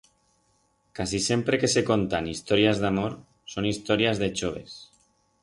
[0.99, 3.11] Casi sempre que se contan historias d'amor,
[3.53, 4.73] son historias de choves.